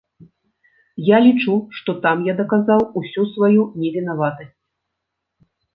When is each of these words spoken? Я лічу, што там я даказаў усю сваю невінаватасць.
Я 1.09 1.17
лічу, 1.25 1.53
што 1.81 1.95
там 2.07 2.17
я 2.31 2.37
даказаў 2.41 2.81
усю 3.03 3.21
сваю 3.37 3.61
невінаватасць. 3.85 4.55